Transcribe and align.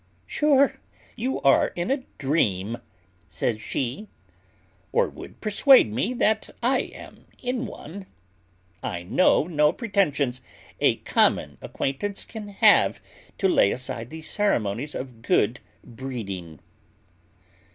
"Sure 0.25 0.77
you 1.15 1.39
are 1.41 1.67
in 1.75 1.91
a 1.91 2.03
dream," 2.17 2.77
says 3.29 3.61
she, 3.61 4.07
"or 4.91 5.07
would 5.07 5.39
persuade 5.41 5.93
me 5.93 6.11
that 6.15 6.49
I 6.63 6.79
am 6.95 7.27
in 7.39 7.67
one. 7.67 8.07
I 8.81 9.03
know 9.03 9.45
no 9.45 9.71
pretensions 9.71 10.41
a 10.79 10.95
common 10.95 11.59
acquaintance 11.61 12.25
can 12.25 12.47
have 12.47 12.99
to 13.37 13.47
lay 13.47 13.69
aside 13.69 14.09
the 14.09 14.23
ceremonies 14.23 14.95
of 14.95 15.21
good 15.21 15.59
breeding." 15.83 16.57